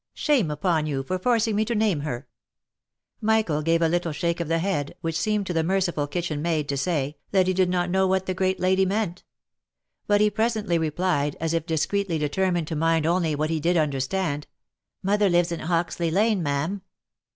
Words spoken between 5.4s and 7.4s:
to the merciful kitchen maid to say,